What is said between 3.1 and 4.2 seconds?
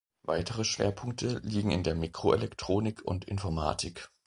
Informatik.